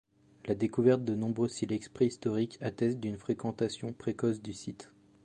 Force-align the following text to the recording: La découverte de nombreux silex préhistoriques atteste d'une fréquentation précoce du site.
La 0.47 0.55
découverte 0.55 1.03
de 1.05 1.13
nombreux 1.13 1.47
silex 1.47 1.87
préhistoriques 1.87 2.57
atteste 2.59 2.99
d'une 2.99 3.19
fréquentation 3.19 3.93
précoce 3.93 4.41
du 4.41 4.51
site. 4.51 4.89